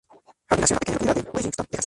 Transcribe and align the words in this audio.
Hardin 0.49 0.61
nació 0.61 0.73
en 0.73 0.77
la 0.77 0.79
pequeña 0.79 0.93
localidad 0.99 1.15
de 1.25 1.31
Wellington, 1.37 1.65
Texas. 1.67 1.79